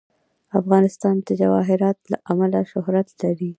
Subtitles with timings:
[0.59, 3.49] افغانستان د جواهرات له امله شهرت لري.